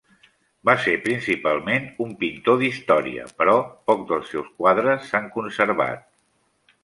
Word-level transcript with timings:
Va 0.67 0.73
ser 0.85 0.93
principalment 1.01 1.85
un 2.05 2.15
pintor 2.23 2.57
d'història 2.61 3.27
però 3.41 3.55
poc 3.91 4.01
dels 4.13 4.33
seus 4.35 4.49
quadres 4.63 5.05
s'han 5.11 5.27
conservat. 5.39 6.09